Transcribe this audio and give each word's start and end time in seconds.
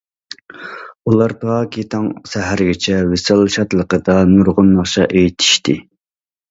ئۇلار 1.11 1.35
تاكى 1.43 1.83
تاڭ 1.93 2.07
سەھەرگىچە 2.31 2.99
ۋىسال 3.13 3.47
شادلىقىدا 3.59 4.19
نۇرغۇن 4.35 4.77
ناخشا 4.81 5.11
ئېيتىشتى. 5.13 5.83